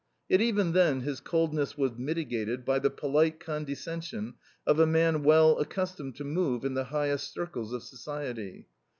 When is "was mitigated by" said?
1.77-2.79